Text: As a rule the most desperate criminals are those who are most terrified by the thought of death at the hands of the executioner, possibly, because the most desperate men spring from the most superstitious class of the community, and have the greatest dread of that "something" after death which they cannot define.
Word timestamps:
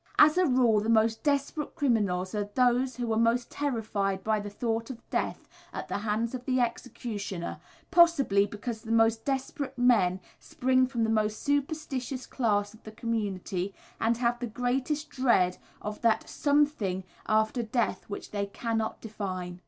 As 0.17 0.35
a 0.35 0.47
rule 0.47 0.79
the 0.81 0.89
most 0.89 1.21
desperate 1.21 1.75
criminals 1.75 2.33
are 2.33 2.49
those 2.55 2.95
who 2.95 3.13
are 3.13 3.19
most 3.19 3.51
terrified 3.51 4.23
by 4.23 4.39
the 4.39 4.49
thought 4.49 4.89
of 4.89 5.07
death 5.11 5.47
at 5.71 5.89
the 5.89 5.99
hands 5.99 6.33
of 6.33 6.45
the 6.45 6.59
executioner, 6.59 7.59
possibly, 7.91 8.47
because 8.47 8.81
the 8.81 8.91
most 8.91 9.23
desperate 9.25 9.77
men 9.77 10.19
spring 10.39 10.87
from 10.87 11.03
the 11.03 11.09
most 11.11 11.43
superstitious 11.43 12.25
class 12.25 12.73
of 12.73 12.81
the 12.81 12.91
community, 12.91 13.75
and 13.99 14.17
have 14.17 14.39
the 14.39 14.47
greatest 14.47 15.07
dread 15.11 15.59
of 15.83 16.01
that 16.01 16.27
"something" 16.27 17.03
after 17.27 17.61
death 17.61 18.09
which 18.09 18.31
they 18.31 18.47
cannot 18.47 18.99
define. 19.01 19.59